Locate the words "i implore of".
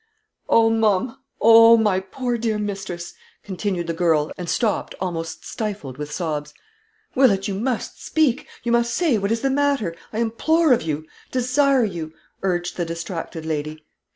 10.11-10.81